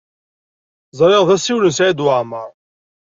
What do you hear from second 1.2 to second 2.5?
d asiwel n Saɛid Waɛmaṛ.